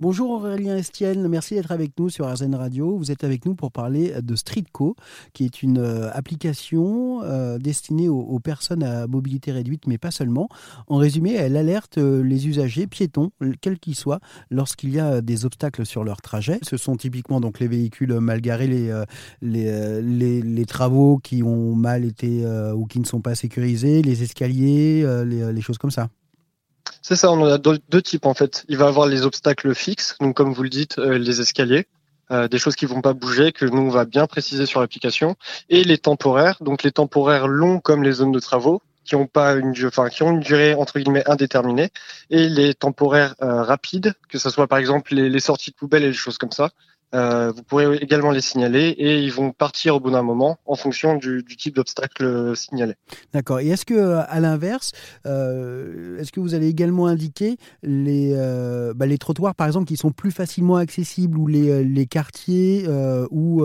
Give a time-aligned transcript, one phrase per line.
[0.00, 2.96] Bonjour Aurélien Estienne, merci d'être avec nous sur RZN Radio.
[2.98, 4.96] Vous êtes avec nous pour parler de Streetco,
[5.34, 10.48] qui est une euh, application euh, destinée aux, personnes à mobilité réduite, mais pas seulement.
[10.88, 13.30] En résumé, elle alerte euh, les usagers piétons,
[13.60, 14.18] quels qu'ils soient,
[14.50, 16.58] lorsqu'il y a des obstacles sur leur trajet.
[16.62, 18.90] Ce sont typiquement donc les véhicules mal garés,
[19.42, 25.60] les, travaux qui ont mal été ou qui ne sont pas sécurisés, les escaliers, les
[25.60, 26.08] choses comme ça.
[27.02, 28.64] C'est ça, on en a deux types en fait.
[28.68, 31.86] Il va avoir les obstacles fixes, donc comme vous le dites, euh, les escaliers,
[32.30, 35.36] euh, des choses qui vont pas bouger, que nous on va bien préciser sur l'application,
[35.68, 39.52] et les temporaires, donc les temporaires longs comme les zones de travaux, qui ont pas
[39.54, 41.90] une, enfin qui ont une durée entre guillemets indéterminée,
[42.30, 46.04] et les temporaires euh, rapides, que ce soit par exemple les, les sorties de poubelles
[46.04, 46.70] et des choses comme ça,
[47.14, 50.74] euh, vous pourrez également les signaler et ils vont partir au bout d'un moment en
[50.74, 52.94] fonction du, type d'obstacle signalé.
[53.32, 53.60] D'accord.
[53.60, 54.92] Et est-ce que, à l'inverse,
[55.26, 59.96] euh, est-ce que vous allez également indiquer les, euh, bah, les trottoirs, par exemple, qui
[59.96, 62.86] sont plus facilement accessibles ou les, les quartiers
[63.30, 63.64] où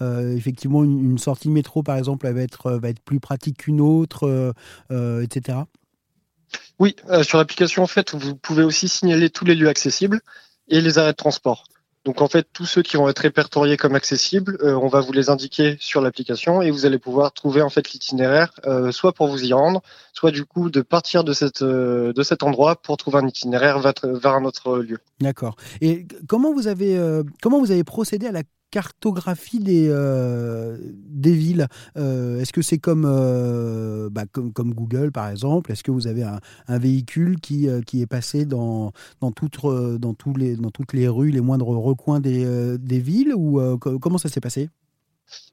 [0.00, 4.54] effectivement une, sortie de métro, par exemple, va être, va être plus pratique qu'une autre,
[4.90, 5.58] etc.
[6.78, 10.20] Oui, sur l'application, en fait, vous pouvez aussi signaler tous les lieux accessibles
[10.68, 11.64] et les arrêts de transport.
[12.06, 15.10] Donc en fait, tous ceux qui vont être répertoriés comme accessibles, euh, on va vous
[15.10, 19.26] les indiquer sur l'application et vous allez pouvoir trouver en fait l'itinéraire, euh, soit pour
[19.26, 21.24] vous y rendre, soit du coup de partir
[21.62, 24.98] euh, de cet endroit pour trouver un itinéraire vers, vers un autre lieu.
[25.20, 25.56] D'accord.
[25.80, 26.96] Et comment vous avez
[27.42, 32.78] comment vous avez procédé à la cartographie des, euh, des villes euh, Est-ce que c'est
[32.78, 35.72] comme, euh, bah, comme, comme, Google, par exemple?
[35.72, 36.40] Est-ce que vous avez un,
[36.78, 41.30] véhicule qui, qui est passé dans, dans, toutes, dans, tous les, dans toutes les rues,
[41.30, 43.34] les moindres recoins des, des villes?
[43.34, 44.68] Ou comment ça s'est passé?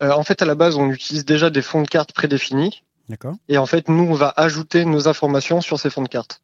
[0.00, 2.82] En fait, à la base, on utilise déjà des fonds de cartes prédéfinis.
[3.08, 3.34] D'accord.
[3.48, 6.40] Et en fait, nous, on va ajouter nos informations sur ces fonds de cartes.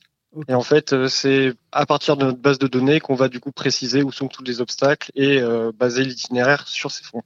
[0.48, 3.40] Et en fait, euh, c'est à partir de notre base de données qu'on va du
[3.40, 7.22] coup préciser où sont tous les obstacles et euh, baser l'itinéraire sur ces fonds.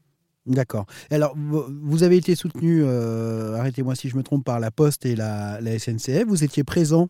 [0.46, 0.86] D'accord.
[1.10, 5.14] Alors, vous avez été soutenu, euh, arrêtez-moi si je me trompe, par la Poste et
[5.14, 6.24] la, la SNCF.
[6.26, 7.08] Vous étiez présent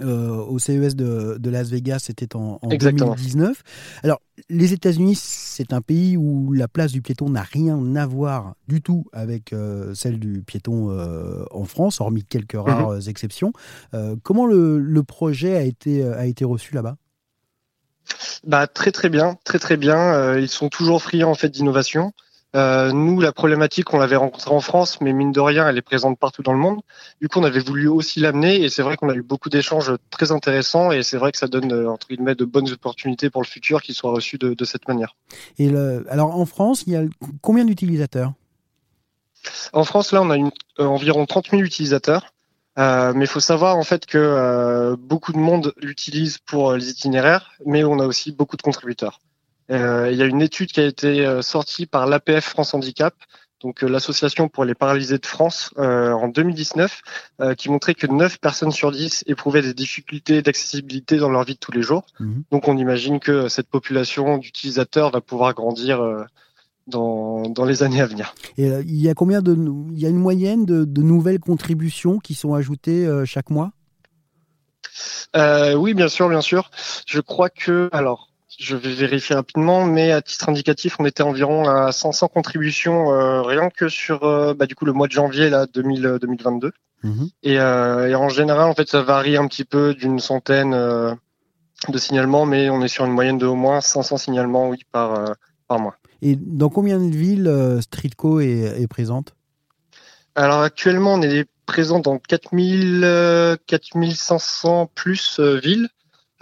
[0.00, 3.62] euh, au CES de, Las Vegas, c'était en, 2019.
[4.02, 8.54] Alors, les États-Unis, c'est un pays où la place du piéton n'a rien à voir
[8.66, 12.62] du tout avec euh, celle du piéton euh, en France, hormis quelques mhm.
[12.62, 13.52] rares exceptions.
[14.22, 16.96] comment le, projet a été, a été reçu là-bas?
[18.44, 20.36] Bah, très très bien, très très bien.
[20.36, 22.12] ils sont toujours friands en fait d'innovation.
[22.54, 25.82] Euh, nous, la problématique, on l'avait rencontrée en France, mais mine de rien, elle est
[25.82, 26.80] présente partout dans le monde.
[27.20, 29.92] Du coup, on avait voulu aussi l'amener, et c'est vrai qu'on a eu beaucoup d'échanges
[30.10, 33.42] très intéressants, et c'est vrai que ça donne euh, entre guillemets de bonnes opportunités pour
[33.42, 35.16] le futur qui soient reçus de, de cette manière.
[35.58, 37.02] Et le, alors, en France, il y a
[37.42, 38.32] combien d'utilisateurs?
[39.72, 42.34] En France, là, on a une, euh, environ 30 000 utilisateurs.
[42.76, 46.90] Euh, mais il faut savoir en fait que euh, beaucoup de monde l'utilise pour les
[46.90, 49.20] itinéraires, mais on a aussi beaucoup de contributeurs.
[49.70, 53.14] Euh, il y a une étude qui a été euh, sortie par l'APF France Handicap,
[53.60, 57.00] donc euh, l'association pour les paralysés de France, en 2019,
[57.56, 61.58] qui montrait que 9 personnes sur 10 éprouvaient des difficultés d'accessibilité dans leur vie de
[61.58, 62.04] tous les jours.
[62.20, 62.44] Mhm.
[62.50, 66.02] Donc on imagine que cette population d'utilisateurs va pouvoir grandir
[66.86, 68.34] dans, dans, les années à venir.
[68.58, 69.56] Et il y a combien de
[69.92, 73.72] il y a une moyenne de, de nouvelles contributions qui sont ajoutées chaque mois?
[75.36, 76.70] Euh, Oui, bien sûr, bien sûr.
[77.06, 78.28] Je crois que alors
[78.58, 83.42] je vais vérifier rapidement, mais à titre indicatif, on était environ à 500 contributions euh,
[83.42, 86.72] rien que sur euh, bah, du coup le mois de janvier là 2000, 2022.
[87.02, 87.28] Mhm.
[87.42, 91.98] Et, euh, et, en général, en fait, ça varie un petit peu d'une centaine de
[91.98, 95.34] signalements, mais on est sur une moyenne de au moins 500 signalements, oui, par
[95.68, 95.96] par mois.
[96.22, 99.34] Et dans combien de villes Streetco est, est présente?
[100.34, 105.88] Alors actuellement, on est présent dans 4000, 4500 plus villes.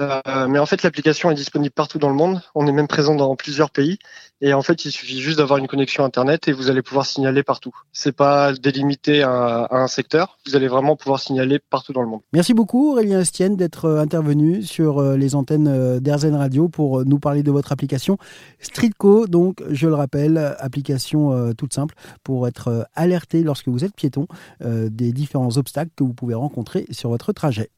[0.03, 2.41] Euh, mais en fait, l'application est disponible partout dans le monde.
[2.55, 3.99] On est même présent dans plusieurs pays.
[4.41, 7.43] Et en fait, il suffit juste d'avoir une connexion Internet et vous allez pouvoir signaler
[7.43, 7.73] partout.
[7.93, 10.39] C'est pas délimité à, un secteur.
[10.47, 12.21] Vous allez vraiment pouvoir signaler partout dans le monde.
[12.33, 17.19] Merci beaucoup, Aurélien Estienne, d'être euh, intervenu sur euh, les antennes d'Airzen Radio pour nous
[17.19, 18.19] parler de votre application
[18.61, 19.27] Streetco.
[19.27, 21.95] Donc, je le rappelle, application toute simple
[22.25, 24.27] pour être alerté lorsque vous êtes piéton
[24.61, 27.71] des différents obstacles que vous pouvez rencontrer sur votre trajet.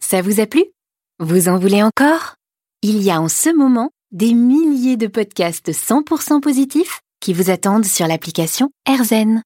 [0.00, 0.73] Ça vous a plu?
[1.20, 2.34] Vous en voulez encore?
[2.82, 7.84] Il y a en ce moment des milliers de podcasts 100% positifs qui vous attendent
[7.84, 9.40] sur l'application AirZen.